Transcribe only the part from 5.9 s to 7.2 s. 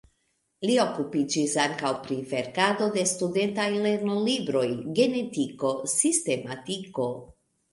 sistematiko.